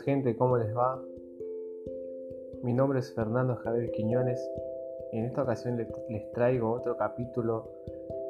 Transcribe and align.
Gente, 0.00 0.34
¿cómo 0.36 0.56
les 0.56 0.74
va? 0.74 1.00
Mi 2.62 2.72
nombre 2.72 2.98
es 3.00 3.12
Fernando 3.12 3.56
Javier 3.56 3.90
Quiñones 3.90 4.40
y 5.12 5.18
en 5.18 5.26
esta 5.26 5.42
ocasión 5.42 5.76
les 5.76 6.32
traigo 6.32 6.72
otro 6.72 6.96
capítulo 6.96 7.70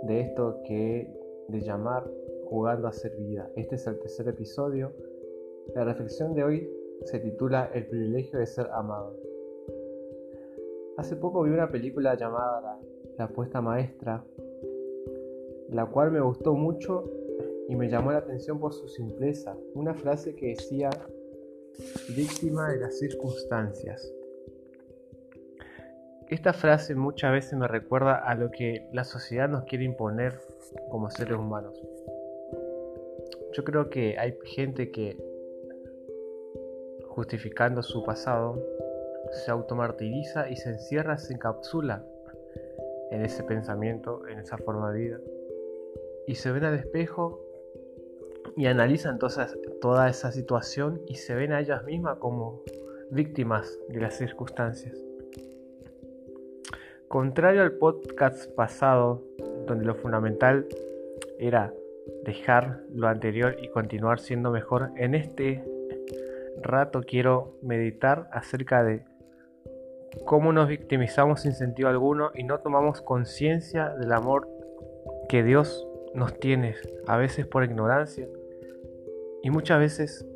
de 0.03 0.21
esto 0.21 0.61
que 0.67 1.09
de 1.49 1.61
llamar 1.61 2.05
Jugando 2.49 2.89
a 2.89 2.93
ser 2.93 3.17
vida. 3.17 3.49
Este 3.57 3.77
es 3.77 3.87
el 3.87 3.99
tercer 3.99 4.29
episodio. 4.29 4.93
La 5.75 5.85
reflexión 5.85 6.35
de 6.35 6.45
hoy 6.45 6.71
se 7.05 7.19
titula 7.21 7.71
El 7.73 7.87
privilegio 7.87 8.39
de 8.39 8.47
ser 8.47 8.67
amado. 8.73 9.17
Hace 10.99 11.17
poco 11.17 11.45
vi 11.45 11.51
una 11.51 11.71
película 11.71 12.15
llamada 12.15 12.61
La, 12.61 12.79
la 13.17 13.25
apuesta 13.25 13.63
maestra, 13.63 14.23
la 15.71 15.87
cual 15.87 16.11
me 16.11 16.21
gustó 16.21 16.53
mucho 16.55 17.11
y 17.69 17.77
me 17.77 17.89
llamó 17.89 18.13
la 18.13 18.19
atención 18.19 18.59
por 18.59 18.75
su 18.75 18.89
simpleza. 18.89 19.57
Una 19.75 19.95
frase 19.95 20.35
que 20.35 20.49
decía 20.49 20.91
víctima 22.15 22.71
de 22.71 22.79
las 22.79 22.99
circunstancias. 22.99 24.13
Esta 26.29 26.53
frase 26.53 26.95
muchas 26.95 27.33
veces 27.33 27.59
me 27.59 27.69
recuerda 27.69 28.17
a 28.17 28.35
lo 28.35 28.51
que 28.51 28.89
la 28.93 29.05
sociedad 29.05 29.49
nos 29.49 29.65
quiere 29.65 29.85
imponer 29.85 30.41
como 30.91 31.11
seres 31.11 31.37
humanos. 31.37 31.79
Yo 33.53 33.65
creo 33.65 33.91
que 33.91 34.19
hay 34.19 34.39
gente 34.45 34.91
que, 34.91 35.17
justificando 37.07 37.83
su 37.83 38.03
pasado, 38.03 38.59
se 39.31 39.51
automartiriza 39.51 40.49
y 40.49 40.57
se 40.57 40.71
encierra, 40.71 41.19
se 41.19 41.35
encapsula 41.35 42.03
en 43.11 43.23
ese 43.23 43.45
pensamiento, 43.45 44.27
en 44.27 44.39
esa 44.39 44.57
forma 44.57 44.91
de 44.91 45.01
vida. 45.01 45.21
Y 46.27 46.37
se 46.37 46.51
ven 46.51 46.65
al 46.65 46.77
espejo 46.77 47.45
y 48.57 48.67
analizan 48.67 49.15
entonces 49.15 49.55
toda 49.83 50.09
esa 50.09 50.31
situación 50.31 51.03
y 51.09 51.17
se 51.17 51.35
ven 51.35 51.53
a 51.53 51.61
ellas 51.61 51.85
mismas 51.85 52.17
como 52.19 52.63
víctimas 53.11 53.81
de 53.89 54.01
las 54.01 54.17
circunstancias. 54.17 54.97
Contrario 57.09 57.63
al 57.63 57.73
podcast 57.73 58.49
pasado, 58.55 59.25
donde 59.67 59.85
lo 59.85 59.97
fundamental 59.97 60.67
era 61.41 61.75
dejar 62.25 62.81
lo 62.95 63.09
anterior 63.09 63.57
y 63.61 63.71
continuar 63.71 64.21
siendo 64.21 64.53
mejor, 64.53 64.93
en 64.97 65.17
este 65.17 65.65
rato 66.63 67.01
quiero 67.05 67.59
meditar 67.61 68.29
acerca 68.31 68.85
de 68.85 69.05
cómo 70.25 70.53
nos 70.53 70.69
victimizamos 70.69 71.41
sin 71.41 71.55
sentido 71.55 71.89
alguno 71.89 72.31
y 72.37 72.45
no 72.45 72.61
tomamos 72.61 73.03
conciencia 73.03 73.89
del 73.97 74.13
amor 74.13 74.49
que 75.29 75.43
Dios 75.43 75.89
nos 76.15 76.39
tiene, 76.39 76.77
a 77.09 77.17
veces 77.17 77.47
por 77.47 77.65
ignorancia, 77.65 78.29
y 79.43 79.51
muchas 79.51 79.81
veces, 79.81 80.27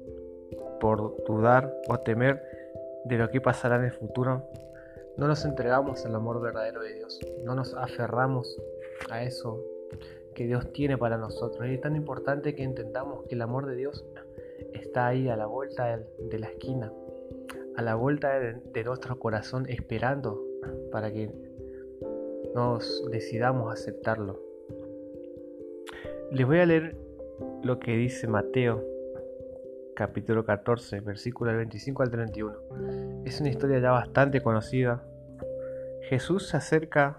por 0.80 1.24
dudar 1.24 1.72
o 1.88 1.98
temer 1.98 2.42
de 3.04 3.18
lo 3.18 3.30
que 3.30 3.40
pasará 3.40 3.76
en 3.76 3.84
el 3.84 3.92
futuro, 3.92 4.48
no 5.16 5.28
nos 5.28 5.44
entregamos 5.44 6.04
al 6.04 6.14
amor 6.14 6.40
verdadero 6.40 6.82
de 6.82 6.94
Dios, 6.94 7.20
no 7.44 7.54
nos 7.54 7.74
aferramos 7.74 8.60
a 9.10 9.22
eso 9.22 9.62
que 10.34 10.46
Dios 10.46 10.72
tiene 10.72 10.98
para 10.98 11.16
nosotros. 11.16 11.66
Y 11.66 11.74
es 11.74 11.80
tan 11.80 11.96
importante 11.96 12.54
que 12.54 12.64
entendamos 12.64 13.24
que 13.26 13.36
el 13.36 13.42
amor 13.42 13.66
de 13.66 13.76
Dios 13.76 14.04
está 14.74 15.06
ahí 15.06 15.28
a 15.28 15.36
la 15.36 15.46
vuelta 15.46 15.98
de 16.18 16.38
la 16.38 16.48
esquina, 16.48 16.92
a 17.76 17.82
la 17.82 17.94
vuelta 17.94 18.38
de, 18.38 18.84
nuestro 18.84 19.18
corazón, 19.18 19.66
esperando 19.68 20.44
para 20.90 21.12
que 21.12 21.30
nos 22.54 23.08
decidamos 23.10 23.72
aceptarlo. 23.72 24.40
Les 26.32 26.46
voy 26.46 26.58
a 26.58 26.66
leer 26.66 26.96
lo 27.62 27.78
que 27.78 27.96
dice 27.96 28.26
Mateo 28.26 28.95
capítulo 29.96 30.44
14, 30.44 31.00
versículo 31.00 31.56
25 31.56 32.02
al 32.02 32.10
31. 32.10 32.54
Es 33.24 33.40
una 33.40 33.48
historia 33.48 33.78
ya 33.78 33.92
bastante 33.92 34.42
conocida. 34.42 35.02
Jesús 36.02 36.48
se 36.48 36.58
acerca 36.58 37.18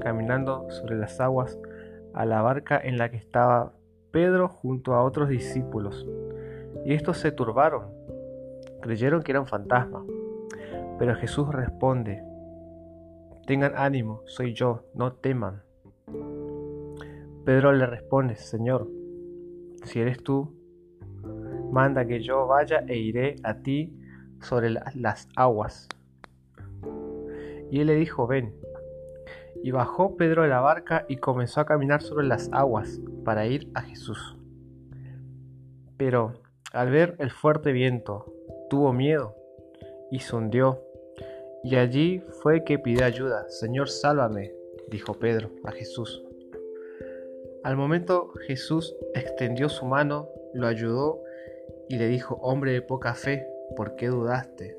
caminando 0.00 0.70
sobre 0.70 0.96
las 0.96 1.20
aguas 1.20 1.58
a 2.14 2.24
la 2.24 2.40
barca 2.40 2.80
en 2.82 2.98
la 2.98 3.10
que 3.10 3.16
estaba 3.16 3.72
Pedro 4.12 4.48
junto 4.48 4.94
a 4.94 5.02
otros 5.02 5.28
discípulos. 5.28 6.06
Y 6.84 6.94
estos 6.94 7.18
se 7.18 7.32
turbaron, 7.32 7.88
creyeron 8.80 9.22
que 9.24 9.32
era 9.32 9.40
un 9.40 9.48
fantasma. 9.48 10.04
Pero 11.00 11.16
Jesús 11.16 11.48
responde, 11.48 12.22
tengan 13.44 13.72
ánimo, 13.76 14.22
soy 14.26 14.54
yo, 14.54 14.84
no 14.94 15.14
teman. 15.14 15.62
Pedro 17.44 17.72
le 17.72 17.86
responde, 17.86 18.36
Señor, 18.36 18.88
si 19.82 19.98
eres 19.98 20.22
tú, 20.22 20.61
manda 21.72 22.06
que 22.06 22.20
yo 22.20 22.46
vaya 22.46 22.84
e 22.86 22.98
iré 22.98 23.36
a 23.42 23.54
ti 23.54 23.92
sobre 24.40 24.70
las 24.70 25.28
aguas. 25.34 25.88
Y 27.70 27.80
él 27.80 27.86
le 27.86 27.94
dijo, 27.94 28.26
ven. 28.26 28.54
Y 29.62 29.70
bajó 29.70 30.16
Pedro 30.16 30.42
de 30.42 30.48
la 30.48 30.60
barca 30.60 31.06
y 31.08 31.16
comenzó 31.16 31.60
a 31.60 31.66
caminar 31.66 32.02
sobre 32.02 32.26
las 32.26 32.50
aguas 32.52 33.00
para 33.24 33.46
ir 33.46 33.70
a 33.74 33.80
Jesús. 33.80 34.36
Pero 35.96 36.34
al 36.72 36.90
ver 36.90 37.16
el 37.18 37.30
fuerte 37.30 37.72
viento, 37.72 38.32
tuvo 38.68 38.92
miedo 38.92 39.34
y 40.10 40.18
se 40.18 40.36
hundió. 40.36 40.82
Y 41.64 41.76
allí 41.76 42.22
fue 42.42 42.64
que 42.64 42.78
pidió 42.78 43.06
ayuda. 43.06 43.48
Señor, 43.48 43.88
sálvame, 43.88 44.52
dijo 44.90 45.14
Pedro 45.14 45.50
a 45.64 45.70
Jesús. 45.70 46.22
Al 47.62 47.76
momento 47.76 48.32
Jesús 48.46 48.94
extendió 49.14 49.68
su 49.68 49.86
mano, 49.86 50.28
lo 50.52 50.66
ayudó 50.66 51.22
y 51.88 51.96
le 51.96 52.08
dijo, 52.08 52.36
hombre 52.42 52.72
de 52.72 52.82
poca 52.82 53.14
fe, 53.14 53.46
¿por 53.76 53.96
qué 53.96 54.08
dudaste? 54.08 54.76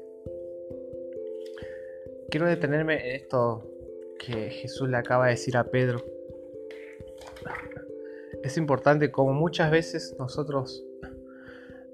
Quiero 2.29 2.47
detenerme 2.47 2.95
en 2.95 3.15
esto 3.15 3.69
que 4.17 4.49
Jesús 4.49 4.89
le 4.89 4.97
acaba 4.97 5.25
de 5.25 5.31
decir 5.31 5.57
a 5.57 5.65
Pedro. 5.65 6.03
Es 8.43 8.57
importante 8.57 9.11
como 9.11 9.33
muchas 9.33 9.71
veces 9.71 10.15
nosotros 10.17 10.83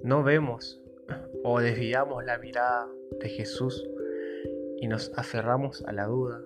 no 0.02 0.24
vemos 0.24 0.82
o 1.44 1.60
desviamos 1.60 2.24
la 2.24 2.38
mirada 2.38 2.88
de 3.20 3.30
Jesús 3.30 3.86
y 4.78 4.88
nos 4.88 5.12
aferramos 5.18 5.84
a 5.86 5.92
la 5.92 6.06
duda, 6.06 6.42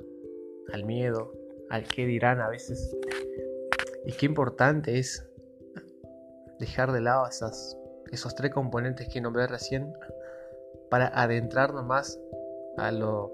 al 0.72 0.85
miedo, 0.85 1.34
al 1.69 1.88
qué 1.88 2.06
dirán 2.06 2.41
a 2.41 2.50
veces. 2.50 2.95
Y 4.06 4.13
qué 4.13 4.25
importante 4.25 4.97
es 4.97 5.25
dejar 6.59 6.91
de 6.91 7.01
lado 7.01 7.28
esas 7.28 7.78
esos 8.13 8.35
tres 8.35 8.51
componentes 8.51 9.07
que 9.09 9.19
nombré 9.19 9.47
recién 9.47 9.94
para 10.90 11.07
adentrarnos 11.07 11.84
más 11.84 12.19
a, 12.78 12.91
lo, 12.91 13.31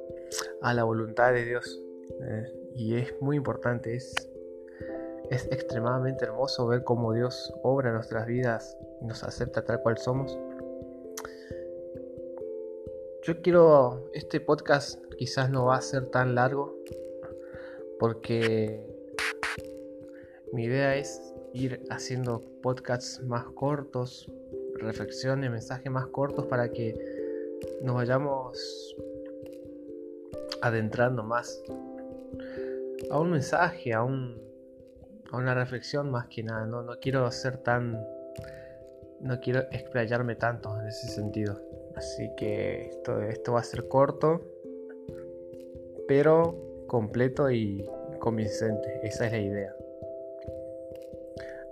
a 0.62 0.74
la 0.74 0.84
voluntad 0.84 1.34
de 1.34 1.44
Dios. 1.44 1.82
Eh, 2.22 2.54
y 2.76 2.96
es 2.96 3.14
muy 3.22 3.36
importante, 3.36 3.96
es, 3.96 4.30
es 5.30 5.46
extremadamente 5.52 6.26
hermoso 6.26 6.66
ver 6.68 6.84
cómo 6.84 7.14
Dios 7.14 7.54
obra 7.62 7.92
nuestras 7.92 8.26
vidas 8.26 8.78
y 9.02 9.06
nos 9.06 9.24
acepta 9.24 9.64
tal 9.66 9.82
cual 9.82 9.98
somos. 9.98 10.38
Yo 13.24 13.42
quiero, 13.42 14.10
este 14.14 14.40
podcast 14.40 15.04
quizás 15.18 15.50
no 15.50 15.66
va 15.66 15.76
a 15.76 15.82
ser 15.82 16.08
tan 16.08 16.36
largo 16.36 16.78
porque 18.00 18.82
mi 20.54 20.64
idea 20.64 20.96
es 20.96 21.34
ir 21.54 21.84
haciendo 21.90 22.44
podcasts 22.62 23.22
más 23.24 23.46
cortos, 23.56 24.32
reflexiones, 24.82 25.52
mensajes 25.52 25.92
más 25.92 26.08
cortos 26.08 26.46
para 26.46 26.72
que 26.72 26.96
nos 27.82 27.96
vayamos 27.96 28.96
adentrando 30.62 31.24
más 31.24 31.64
a 33.10 33.20
un 33.20 33.32
mensaje, 33.32 33.94
a, 33.94 34.04
un, 34.04 34.42
a 35.32 35.38
una 35.38 35.54
reflexión 35.54 36.12
más 36.12 36.28
que 36.28 36.44
nada. 36.44 36.66
No, 36.66 36.84
no 36.84 37.00
quiero 37.00 37.30
ser 37.32 37.58
tan... 37.58 38.00
No 39.22 39.38
quiero 39.42 39.62
explayarme 39.72 40.36
tanto 40.36 40.80
en 40.80 40.88
ese 40.88 41.08
sentido. 41.10 41.62
Así 41.96 42.32
que 42.38 42.88
esto, 42.88 43.22
esto 43.22 43.54
va 43.54 43.60
a 43.60 43.64
ser 43.64 43.90
corto, 43.90 44.42
pero 46.08 46.86
completo 46.88 47.52
y 47.52 47.86
convincente. 48.20 49.02
Esa 49.04 49.26
es 49.26 49.32
la 49.34 49.40
idea. 49.40 49.76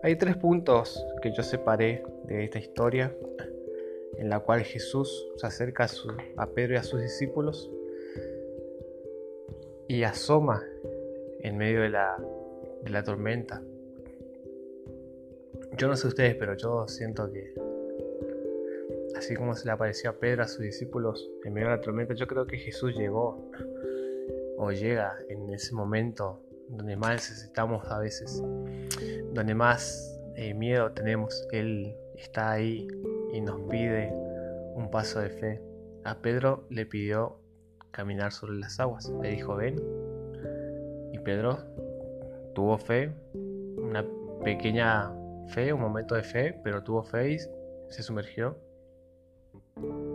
Hay 0.03 0.15
tres 0.15 0.37
puntos 0.37 1.03
que 1.21 1.31
yo 1.31 1.43
separé 1.43 2.03
de 2.25 2.43
esta 2.43 2.59
historia 2.59 3.15
en 4.17 4.29
la 4.29 4.39
cual 4.39 4.61
Jesús 4.61 5.27
se 5.37 5.47
acerca 5.47 5.87
a, 6.37 6.47
Pedro 6.47 6.73
y 6.73 6.77
a 6.77 6.83
sus 6.83 7.01
discípulos 7.01 7.71
y 9.87 10.03
asoma 10.03 10.63
en 11.39 11.57
medio 11.57 11.81
de 11.81 11.89
la, 11.89 12.17
de 12.83 12.89
la 12.89 13.03
tormenta. 13.03 13.61
Yo 15.77 15.87
no 15.87 15.95
sé 15.95 16.07
ustedes, 16.07 16.35
pero 16.35 16.55
yo 16.55 16.87
siento 16.87 17.31
que 17.31 17.53
así 19.15 19.35
como 19.35 19.55
se 19.55 19.65
le 19.65 19.71
apareció 19.71 20.11
a 20.11 20.13
Pedro 20.13 20.43
a 20.43 20.47
sus 20.47 20.61
discípulos 20.61 21.29
en 21.43 21.53
medio 21.53 21.69
de 21.69 21.75
la 21.75 21.81
tormenta, 21.81 22.13
yo 22.13 22.27
creo 22.27 22.45
que 22.45 22.57
Jesús 22.57 22.95
llegó 22.95 23.49
o 24.57 24.71
llega 24.71 25.17
en 25.29 25.51
ese 25.53 25.73
momento 25.73 26.41
donde 26.69 26.95
más 26.95 27.13
necesitamos 27.13 27.89
a 27.89 27.99
veces, 27.99 28.43
donde 29.37 29.53
más 29.53 30.19
eh, 30.35 30.55
miedo 30.55 30.91
tenemos, 30.93 31.47
Él 31.51 31.95
está 32.15 32.53
ahí 32.53 32.87
y 33.31 33.39
nos 33.39 33.61
pide 33.69 34.11
un 34.73 34.89
paso 34.89 35.19
de 35.19 35.29
fe. 35.29 35.61
A 36.05 36.15
Pedro 36.15 36.65
le 36.71 36.87
pidió 36.87 37.37
caminar 37.91 38.31
sobre 38.31 38.57
las 38.57 38.79
aguas. 38.79 39.13
Le 39.21 39.29
dijo, 39.29 39.55
ven. 39.55 39.79
Y 41.13 41.19
Pedro 41.19 41.59
tuvo 42.55 42.79
fe, 42.79 43.13
una 43.77 44.03
pequeña 44.43 45.13
fe, 45.49 45.71
un 45.71 45.81
momento 45.81 46.15
de 46.15 46.23
fe, 46.23 46.59
pero 46.63 46.81
tuvo 46.81 47.03
fe 47.03 47.33
y 47.33 47.37
se 47.37 48.01
sumergió. 48.01 48.57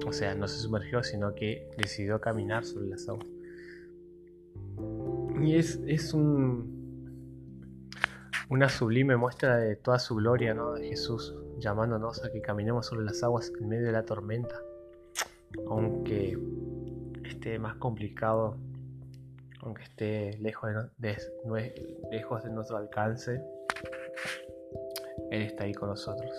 O 0.04 0.12
sea, 0.12 0.34
no 0.34 0.48
se 0.48 0.58
sumergió, 0.58 1.00
sino 1.04 1.32
que 1.32 1.69
decidió 1.76 2.20
caminar 2.20 2.64
sobre 2.64 2.88
las 2.88 3.08
aguas. 3.08 3.26
Y 5.40 5.56
es, 5.56 5.80
es 5.86 6.12
un, 6.12 6.71
una 8.52 8.69
sublime 8.69 9.16
muestra 9.16 9.56
de 9.56 9.76
toda 9.76 9.99
su 9.99 10.14
gloria, 10.14 10.52
¿no? 10.52 10.75
De 10.75 10.88
Jesús 10.88 11.34
llamándonos 11.56 12.22
a 12.22 12.31
que 12.31 12.43
caminemos 12.43 12.84
sobre 12.84 13.06
las 13.06 13.22
aguas 13.22 13.50
en 13.58 13.66
medio 13.66 13.87
de 13.87 13.93
la 13.93 14.04
tormenta. 14.04 14.54
Aunque 15.70 16.37
esté 17.25 17.58
más 17.58 17.76
complicado, 17.76 18.58
aunque 19.62 19.84
esté 19.84 20.37
lejos 20.37 20.70
de, 20.99 21.16
lejos 22.10 22.44
de 22.44 22.50
nuestro 22.50 22.76
alcance, 22.76 23.43
Él 25.31 25.43
está 25.44 25.64
ahí 25.64 25.72
con 25.72 25.88
nosotros. 25.88 26.31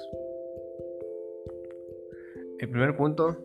El 2.59 2.69
primer 2.69 2.95
punto, 2.95 3.43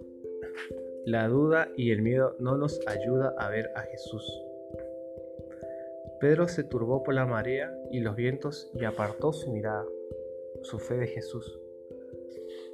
la 1.07 1.27
duda 1.27 1.69
y 1.75 1.91
el 1.91 2.03
miedo 2.03 2.37
no 2.39 2.59
nos 2.59 2.79
ayuda 2.87 3.35
a 3.39 3.49
ver 3.49 3.71
a 3.75 3.81
Jesús. 3.81 4.48
Pedro 6.21 6.49
se 6.49 6.65
turbó 6.65 7.05
por 7.05 7.15
la 7.15 7.27
marea 7.27 7.73
y 7.93 8.01
los 8.01 8.17
vientos 8.17 8.71
y 8.75 8.85
apartó 8.85 9.33
su 9.33 9.53
mirada, 9.53 9.85
su 10.63 10.81
fe 10.81 10.97
de 10.97 11.07
Jesús. 11.07 11.61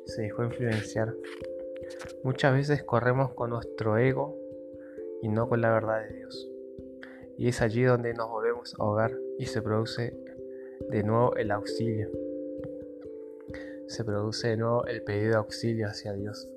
Se 0.07 0.23
dejó 0.23 0.45
influenciar. 0.45 1.15
Muchas 2.23 2.55
veces 2.55 2.83
corremos 2.85 3.35
con 3.35 3.51
nuestro 3.51 3.99
ego 3.99 4.39
y 5.21 5.29
no 5.29 5.47
con 5.49 5.61
la 5.61 5.73
verdad 5.73 6.09
de 6.09 6.15
Dios. 6.15 6.51
Y 7.37 7.49
es 7.49 7.61
allí 7.61 7.83
donde 7.83 8.15
nos 8.15 8.31
volvemos 8.31 8.75
a 8.79 8.83
ahogar 8.83 9.13
y 9.39 9.45
se 9.45 9.61
produce 9.61 10.17
de 10.89 11.03
nuevo 11.03 11.37
el 11.37 11.51
auxilio. 11.51 12.11
Se 13.89 14.05
produce 14.05 14.49
de 14.49 14.57
nuevo 14.57 14.87
el 14.87 15.03
pedido 15.03 15.31
de 15.31 15.37
auxilio 15.37 15.89
hacia 15.89 16.15
Dios. 16.15 16.49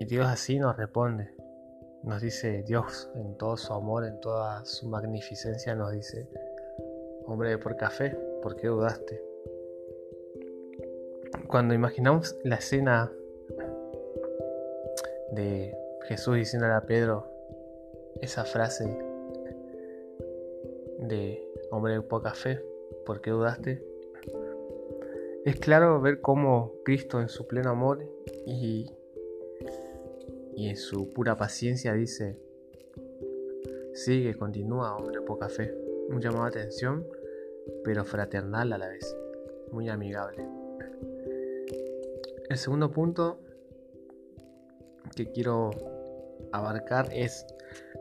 Y 0.00 0.06
Dios 0.06 0.26
así 0.26 0.58
nos 0.58 0.76
responde 0.76 1.43
nos 2.04 2.20
dice 2.20 2.62
Dios 2.62 3.10
en 3.14 3.36
todo 3.36 3.56
su 3.56 3.72
amor, 3.72 4.04
en 4.04 4.20
toda 4.20 4.64
su 4.64 4.86
magnificencia, 4.88 5.74
nos 5.74 5.92
dice, 5.92 6.28
hombre 7.26 7.50
de 7.50 7.58
por 7.58 7.76
café, 7.76 8.16
¿por 8.42 8.56
qué 8.56 8.68
dudaste? 8.68 9.22
Cuando 11.48 11.74
imaginamos 11.74 12.36
la 12.44 12.56
escena 12.56 13.10
de 15.32 15.76
Jesús 16.06 16.36
diciéndole 16.36 16.74
a 16.74 16.82
Pedro 16.82 17.26
esa 18.20 18.44
frase 18.44 18.84
de 20.98 21.42
hombre 21.70 21.94
de 21.94 22.02
poca 22.02 22.34
fe, 22.34 22.62
¿por 23.06 23.20
qué 23.20 23.30
dudaste? 23.30 23.82
Es 25.44 25.56
claro 25.56 26.00
ver 26.00 26.20
cómo 26.20 26.72
Cristo 26.84 27.20
en 27.20 27.28
su 27.28 27.46
pleno 27.46 27.70
amor 27.70 28.04
y 28.46 28.90
y 30.56 30.68
en 30.68 30.76
su 30.76 31.12
pura 31.12 31.36
paciencia 31.36 31.92
dice, 31.94 32.38
sigue, 33.92 34.34
continúa, 34.34 34.96
hombre, 34.96 35.20
poca 35.22 35.48
fe. 35.48 35.74
Un 36.08 36.20
llamado 36.20 36.44
de 36.44 36.60
atención, 36.60 37.06
pero 37.82 38.04
fraternal 38.04 38.72
a 38.72 38.78
la 38.78 38.88
vez, 38.88 39.16
muy 39.72 39.88
amigable. 39.88 40.46
El 42.48 42.58
segundo 42.58 42.90
punto 42.90 43.38
que 45.16 45.30
quiero 45.30 45.70
abarcar 46.52 47.08
es, 47.12 47.46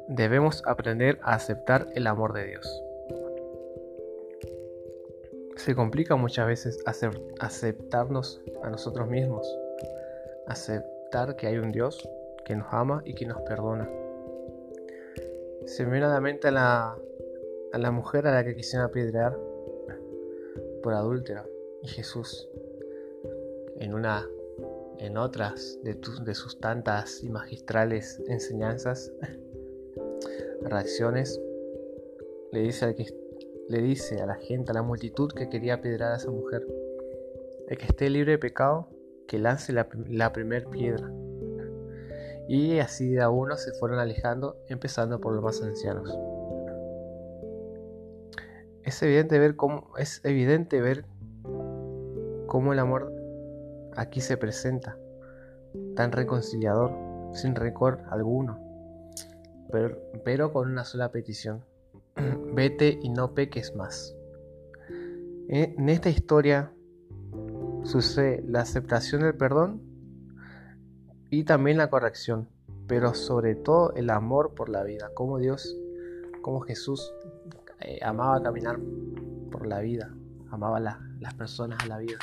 debemos 0.09 0.63
aprender 0.65 1.19
a 1.23 1.35
aceptar 1.35 1.87
el 1.95 2.07
amor 2.07 2.33
de 2.33 2.47
Dios. 2.47 2.83
Se 5.55 5.75
complica 5.75 6.17
muchas 6.17 6.47
veces 6.47 6.83
aceptarnos 7.39 8.41
a 8.63 8.69
nosotros 8.69 9.07
mismos, 9.07 9.47
aceptar 10.47 11.37
que 11.37 11.47
hay 11.47 11.57
un 11.57 11.71
Dios 11.71 12.05
que 12.45 12.55
nos 12.55 12.67
ama 12.71 13.01
y 13.05 13.13
que 13.13 13.25
nos 13.25 13.41
perdona. 13.41 13.89
Se 15.65 15.85
me 15.85 15.91
viene 15.91 16.07
a 16.07 16.09
la 16.09 16.21
mente 16.21 16.49
a 16.49 16.51
la, 16.51 16.97
a 17.71 17.77
la 17.77 17.91
mujer 17.91 18.27
a 18.27 18.31
la 18.31 18.43
que 18.43 18.55
quisieron 18.55 18.87
apedrear 18.87 19.37
por 20.81 20.93
adúltera 20.93 21.45
y 21.81 21.87
Jesús 21.87 22.49
en 23.79 23.93
una 23.93 24.27
en 24.99 25.17
otras 25.17 25.79
de, 25.83 25.97
de 26.23 26.35
sus 26.35 26.59
tantas 26.59 27.23
y 27.23 27.29
magistrales 27.29 28.21
enseñanzas 28.27 29.11
reacciones 30.61 31.41
le 32.51 32.61
dice 32.61 32.95
le 33.69 33.81
dice 33.81 34.21
a 34.21 34.25
la 34.25 34.35
gente 34.35 34.71
a 34.71 34.73
la 34.75 34.83
multitud 34.83 35.31
que 35.31 35.49
quería 35.49 35.75
apedrear 35.75 36.11
a 36.11 36.17
esa 36.17 36.29
mujer 36.29 36.67
el 37.67 37.77
que 37.77 37.85
esté 37.85 38.09
libre 38.09 38.33
de 38.33 38.37
pecado 38.37 38.87
que 39.27 39.39
lance 39.39 39.73
la, 39.73 39.87
la 40.09 40.31
primera 40.31 40.69
piedra 40.69 41.11
y 42.47 42.79
así 42.79 43.09
de 43.09 43.21
a 43.21 43.29
uno 43.29 43.55
se 43.57 43.71
fueron 43.73 43.99
alejando, 43.99 44.57
empezando 44.67 45.19
por 45.19 45.33
los 45.33 45.43
más 45.43 45.61
ancianos. 45.61 46.17
Es 48.83 49.01
evidente 49.01 49.39
ver 49.39 49.55
cómo, 49.55 49.91
es 49.97 50.19
evidente 50.25 50.81
ver 50.81 51.05
cómo 52.47 52.73
el 52.73 52.79
amor 52.79 53.13
aquí 53.95 54.19
se 54.19 54.35
presenta, 54.35 54.97
tan 55.95 56.11
reconciliador, 56.11 56.91
sin 57.33 57.55
récord 57.55 57.99
alguno, 58.09 58.59
pero, 59.71 59.97
pero 60.25 60.51
con 60.51 60.69
una 60.69 60.83
sola 60.83 61.11
petición. 61.11 61.63
Vete 62.53 62.99
y 63.01 63.09
no 63.09 63.33
peques 63.33 63.75
más. 63.75 64.15
En 65.47 65.89
esta 65.89 66.09
historia 66.09 66.71
sucede 67.83 68.43
la 68.47 68.61
aceptación 68.61 69.21
del 69.21 69.35
perdón 69.35 69.92
y 71.33 71.43
también 71.45 71.77
la 71.77 71.89
corrección, 71.89 72.47
pero 72.87 73.15
sobre 73.15 73.55
todo 73.55 73.91
el 73.95 74.11
amor 74.11 74.53
por 74.53 74.69
la 74.69 74.83
vida, 74.83 75.09
como 75.15 75.39
Dios, 75.39 75.75
como 76.43 76.59
Jesús 76.59 77.11
eh, 77.79 77.97
amaba 78.03 78.43
caminar 78.43 78.77
por 79.51 79.65
la 79.65 79.79
vida, 79.79 80.13
amaba 80.51 80.79
las 80.79 81.33
personas 81.33 81.83
a 81.83 81.87
la 81.87 81.97
vida. 81.97 82.19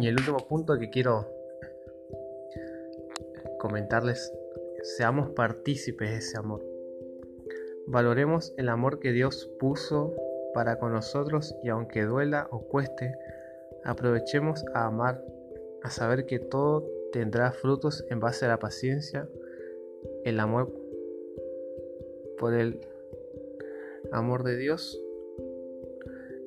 Y 0.00 0.06
el 0.06 0.14
último 0.14 0.38
punto 0.38 0.78
que 0.78 0.88
quiero 0.88 1.30
comentarles, 3.58 4.32
seamos 4.96 5.28
partícipes 5.32 6.08
de 6.08 6.16
ese 6.16 6.38
amor. 6.38 6.64
Valoremos 7.88 8.54
el 8.56 8.70
amor 8.70 9.00
que 9.00 9.12
Dios 9.12 9.50
puso 9.58 10.14
para 10.54 10.78
con 10.78 10.94
nosotros 10.94 11.54
y 11.62 11.68
aunque 11.68 12.04
duela 12.04 12.48
o 12.50 12.66
cueste, 12.68 13.14
aprovechemos 13.84 14.64
a 14.72 14.86
amar 14.86 15.22
a 15.86 15.90
saber 15.90 16.26
que 16.26 16.40
todo 16.40 16.84
tendrá 17.12 17.52
frutos 17.52 18.04
en 18.10 18.18
base 18.18 18.44
a 18.44 18.48
la 18.48 18.58
paciencia, 18.58 19.28
el 20.24 20.40
amor 20.40 20.72
por 22.38 22.54
el 22.54 22.80
amor 24.10 24.42
de 24.42 24.56
Dios, 24.56 25.00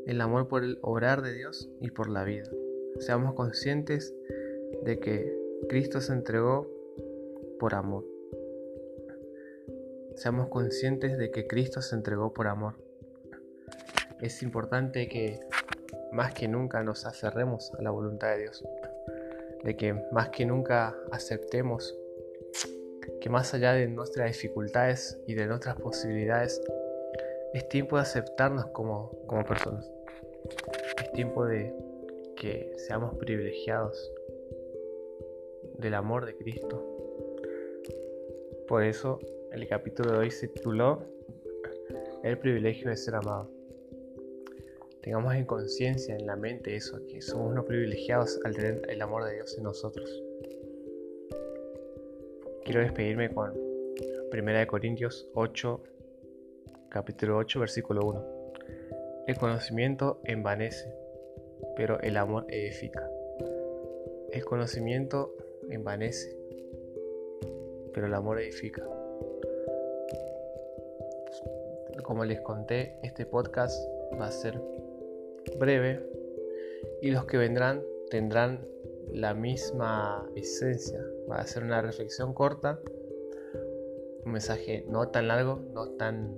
el 0.06 0.20
amor 0.20 0.50
por 0.50 0.66
el 0.66 0.78
obrar 0.82 1.22
de 1.22 1.34
Dios 1.34 1.70
y 1.80 1.90
por 1.92 2.10
la 2.10 2.26
vida. 2.26 2.52
Seamos 3.00 3.34
conscientes 3.34 4.14
de 4.84 5.00
que 5.00 5.34
Cristo 5.70 6.02
se 6.02 6.12
entregó 6.12 6.70
por 7.60 7.76
amor. 7.76 8.04
Seamos 10.16 10.50
conscientes 10.50 11.18
de 11.18 11.32
que 11.32 11.48
Cristo 11.48 11.82
se 11.82 11.96
entregó 11.96 12.34
por 12.34 12.48
amor. 12.48 12.74
Es 14.20 14.44
importante 14.44 15.08
que 15.08 15.40
más 16.12 16.34
que 16.34 16.50
nunca 16.50 16.84
nos 16.84 17.06
aferremos 17.06 17.72
a 17.80 17.82
la 17.82 17.92
voluntad 17.92 18.32
de 18.32 18.40
Dios 18.40 18.66
de 19.70 19.78
que 19.78 19.94
más 20.12 20.30
que 20.30 20.48
nunca 20.48 20.98
aceptemos 21.12 21.96
que 23.22 23.30
más 23.30 23.54
allá 23.54 23.74
de 23.74 23.88
nuestras 23.88 24.32
dificultades 24.32 25.22
y 25.28 25.36
de 25.36 25.46
nuestras 25.46 25.80
posibilidades, 25.80 26.60
es 27.54 27.70
tiempo 27.70 27.98
de 27.98 28.02
aceptarnos 28.02 28.66
como, 28.72 29.12
como 29.28 29.46
personas. 29.46 29.88
Es 30.98 31.12
tiempo 31.12 31.46
de 31.46 31.72
que 32.36 32.74
seamos 32.78 33.16
privilegiados 33.20 34.12
del 35.78 35.94
amor 35.94 36.26
de 36.26 36.36
Cristo. 36.36 36.84
Por 38.68 38.84
eso 38.84 39.20
el 39.52 39.68
capítulo 39.68 40.14
de 40.14 40.18
hoy 40.18 40.32
se 40.32 40.48
tituló 40.48 41.04
El 42.24 42.40
privilegio 42.40 42.90
de 42.90 42.98
ser 42.98 43.14
amado 43.14 43.52
tengamos 45.02 45.34
en 45.36 45.46
conciencia, 45.46 46.16
en 46.16 46.26
la 46.26 46.36
mente 46.36 46.76
eso, 46.76 47.00
que 47.08 47.22
somos 47.22 47.52
unos 47.52 47.66
privilegiados 47.66 48.40
al 48.44 48.56
tener 48.56 48.82
el 48.90 49.02
amor 49.02 49.26
de 49.26 49.36
Dios 49.36 49.58
en 49.58 49.64
nosotros. 49.64 50.24
Quiero 52.66 52.82
despedirme 52.82 53.34
con 53.34 53.54
1 54.32 54.68
Corintios 54.68 55.28
8, 55.34 55.82
capítulo 56.90 57.38
8, 57.38 57.60
versículo 57.60 58.02
1. 58.06 58.40
El 59.28 59.38
conocimiento 59.38 60.20
envanece, 60.26 60.94
pero 61.76 62.00
el 62.02 62.18
amor 62.18 62.46
edifica. 62.50 63.10
El 64.32 64.46
conocimiento 64.46 65.34
envanece, 65.70 66.36
pero 67.94 68.08
el 68.08 68.14
amor 68.14 68.40
edifica. 68.40 68.88
Como 72.04 72.26
les 72.26 72.42
conté, 72.42 72.98
este 73.04 73.26
podcast 73.26 73.80
va 74.20 74.28
a 74.28 74.32
ser 74.32 74.60
breve 75.60 76.04
y 77.02 77.12
los 77.12 77.26
que 77.26 77.38
vendrán 77.38 77.84
tendrán 78.10 78.66
la 79.14 79.34
misma 79.34 80.28
esencia. 80.36 81.04
Va 81.30 81.38
a 81.38 81.48
ser 81.48 81.64
una 81.64 81.82
reflexión 81.82 82.34
corta, 82.34 82.80
un 84.26 84.32
mensaje 84.32 84.86
no 84.88 85.10
tan 85.10 85.28
largo, 85.28 85.62
no 85.74 85.92
tan 85.92 86.36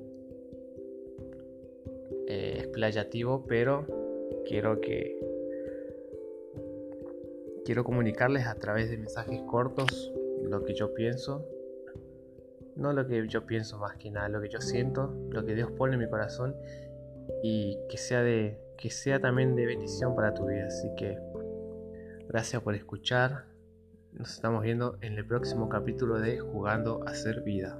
eh, 2.27 2.57
explayativo, 2.59 3.45
pero 3.47 3.85
quiero 4.45 4.81
que 4.81 5.19
quiero 7.63 7.83
comunicarles 7.83 8.47
a 8.47 8.55
través 8.55 8.89
de 8.89 8.97
mensajes 8.97 9.41
cortos 9.43 10.11
lo 10.43 10.65
que 10.65 10.73
yo 10.73 10.93
pienso 10.93 11.45
no 12.75 12.93
lo 12.93 13.07
que 13.07 13.27
yo 13.27 13.45
pienso 13.45 13.77
más 13.77 13.95
que 13.97 14.11
nada, 14.11 14.29
lo 14.29 14.41
que 14.41 14.49
yo 14.49 14.59
siento, 14.61 15.13
lo 15.29 15.45
que 15.45 15.55
Dios 15.55 15.71
pone 15.71 15.93
en 15.93 15.99
mi 15.99 16.09
corazón 16.09 16.55
y 17.43 17.77
que 17.89 17.97
sea 17.97 18.23
de 18.23 18.59
que 18.81 18.89
sea 18.89 19.19
también 19.21 19.55
de 19.55 19.65
bendición 19.65 20.15
para 20.15 20.33
tu 20.33 20.47
vida. 20.47 20.65
Así 20.65 20.89
que 20.97 21.17
gracias 22.27 22.61
por 22.61 22.75
escuchar. 22.75 23.45
Nos 24.11 24.33
estamos 24.33 24.63
viendo 24.63 24.97
en 25.01 25.13
el 25.13 25.25
próximo 25.25 25.69
capítulo 25.69 26.19
de 26.19 26.39
Jugando 26.39 27.01
a 27.07 27.13
ser 27.13 27.43
vida. 27.43 27.79